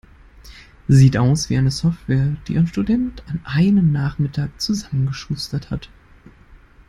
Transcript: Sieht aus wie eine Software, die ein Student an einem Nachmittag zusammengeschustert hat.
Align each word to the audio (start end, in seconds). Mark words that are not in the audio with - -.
Sieht 0.87 1.15
aus 1.15 1.51
wie 1.51 1.57
eine 1.59 1.69
Software, 1.69 2.35
die 2.47 2.57
ein 2.57 2.65
Student 2.65 3.21
an 3.29 3.39
einem 3.45 3.91
Nachmittag 3.91 4.59
zusammengeschustert 4.59 5.69
hat. 5.69 5.89